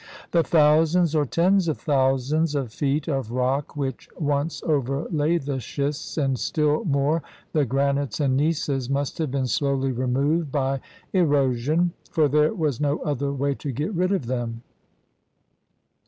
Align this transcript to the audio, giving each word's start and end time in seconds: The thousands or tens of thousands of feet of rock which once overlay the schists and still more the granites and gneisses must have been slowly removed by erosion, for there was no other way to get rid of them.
The 0.31 0.41
thousands 0.41 1.13
or 1.13 1.27
tens 1.27 1.67
of 1.67 1.77
thousands 1.77 2.55
of 2.55 2.73
feet 2.73 3.07
of 3.07 3.31
rock 3.31 3.75
which 3.77 4.09
once 4.17 4.63
overlay 4.63 5.37
the 5.37 5.59
schists 5.59 6.17
and 6.17 6.39
still 6.39 6.83
more 6.85 7.21
the 7.53 7.65
granites 7.65 8.19
and 8.19 8.35
gneisses 8.35 8.89
must 8.89 9.19
have 9.19 9.29
been 9.29 9.45
slowly 9.45 9.91
removed 9.91 10.51
by 10.51 10.81
erosion, 11.13 11.91
for 12.09 12.27
there 12.27 12.51
was 12.55 12.81
no 12.81 12.97
other 13.03 13.31
way 13.31 13.53
to 13.53 13.71
get 13.71 13.93
rid 13.93 14.11
of 14.11 14.25
them. 14.25 14.63